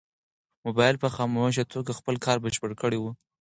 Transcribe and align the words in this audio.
موبایل 0.65 0.95
په 1.03 1.07
خاموشه 1.15 1.63
توګه 1.73 1.91
خپل 1.99 2.15
کار 2.25 2.37
بشپړ 2.45 2.71
کړی 2.81 2.97
و. 2.99 3.05